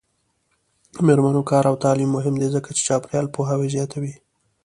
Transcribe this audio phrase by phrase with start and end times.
[0.93, 4.13] د میرمنو کار او تعلیم مهم دی ځکه چې چاپیریال پوهاوی زیاتوي.